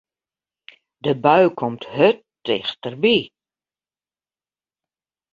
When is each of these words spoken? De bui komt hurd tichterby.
De 1.03 1.13
bui 1.25 1.43
komt 1.59 1.83
hurd 1.93 2.19
tichterby. 2.45 3.17